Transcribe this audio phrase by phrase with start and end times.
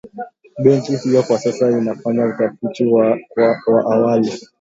[0.63, 3.19] Benki hiyo kwa sasa inafanya utafiti wa
[3.67, 4.31] awali